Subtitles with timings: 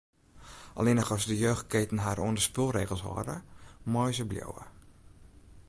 [0.73, 3.37] Allinnich as de jeugdketen har oan de spulregels hâlde,
[3.91, 4.63] meie se bliuwe.